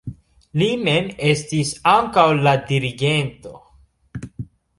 [0.61, 3.55] Li mem estis ankaŭ la dirigento.